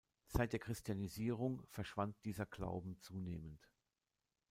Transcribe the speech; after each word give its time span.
Seit 0.25 0.51
der 0.51 0.59
Christianisierung 0.59 1.61
verschwand 1.69 2.15
dieser 2.25 2.47
Glauben 2.47 2.97
zunehmend. 3.01 3.69